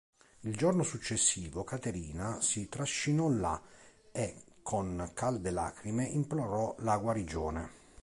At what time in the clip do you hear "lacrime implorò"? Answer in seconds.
5.51-6.73